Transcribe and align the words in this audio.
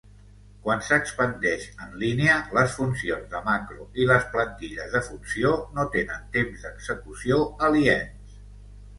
Quan 0.67 0.79
s'expandeix 0.85 1.65
en 1.87 1.91
línia, 2.03 2.37
les 2.57 2.77
funcions 2.77 3.27
de 3.33 3.41
macro 3.49 3.85
i 4.03 4.07
les 4.11 4.25
plantilles 4.35 4.95
de 4.95 5.01
funció 5.09 5.51
no 5.75 5.85
tenen 5.97 6.25
temps 6.39 6.65
d'execució 6.65 7.39
aliens. 7.69 8.35